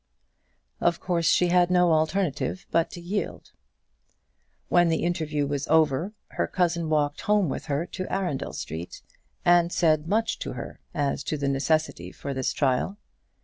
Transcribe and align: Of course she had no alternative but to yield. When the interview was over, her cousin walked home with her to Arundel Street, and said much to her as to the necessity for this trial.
Of 0.79 0.99
course 0.99 1.27
she 1.27 1.49
had 1.49 1.69
no 1.69 1.91
alternative 1.93 2.65
but 2.71 2.89
to 2.89 2.99
yield. 2.99 3.51
When 4.67 4.89
the 4.89 5.03
interview 5.03 5.45
was 5.45 5.67
over, 5.67 6.13
her 6.29 6.47
cousin 6.47 6.89
walked 6.89 7.21
home 7.21 7.49
with 7.49 7.65
her 7.65 7.85
to 7.85 8.11
Arundel 8.11 8.53
Street, 8.53 9.03
and 9.45 9.71
said 9.71 10.07
much 10.07 10.39
to 10.39 10.53
her 10.53 10.79
as 10.95 11.23
to 11.25 11.37
the 11.37 11.47
necessity 11.47 12.11
for 12.11 12.33
this 12.33 12.51
trial. 12.51 12.97